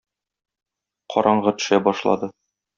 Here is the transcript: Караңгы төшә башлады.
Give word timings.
Караңгы 1.17 1.55
төшә 1.61 1.81
башлады. 1.91 2.35